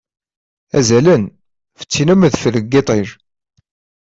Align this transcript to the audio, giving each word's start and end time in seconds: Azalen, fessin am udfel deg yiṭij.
Azalen, 0.77 1.23
fessin 1.79 2.11
am 2.13 2.25
udfel 2.27 2.53
deg 2.57 2.65
yiṭij. 2.71 3.07